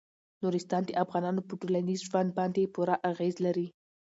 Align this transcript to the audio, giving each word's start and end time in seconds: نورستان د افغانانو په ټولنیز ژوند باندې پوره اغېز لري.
نورستان 0.41 0.81
د 0.85 0.91
افغانانو 1.03 1.41
په 1.47 1.53
ټولنیز 1.61 1.99
ژوند 2.09 2.29
باندې 2.37 2.71
پوره 2.73 2.95
اغېز 3.11 3.35
لري. 3.45 3.67